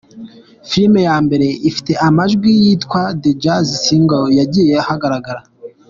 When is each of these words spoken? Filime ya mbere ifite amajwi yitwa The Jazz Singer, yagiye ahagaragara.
Filime 0.69 0.99
ya 1.07 1.17
mbere 1.25 1.47
ifite 1.69 1.91
amajwi 2.07 2.49
yitwa 2.61 3.01
The 3.21 3.31
Jazz 3.41 3.67
Singer, 3.83 4.23
yagiye 4.39 4.73
ahagaragara. 4.83 5.41